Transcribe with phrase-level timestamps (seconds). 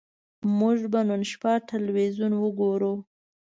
[0.59, 2.93] موږ به نن شپه ټلویزیون وګورو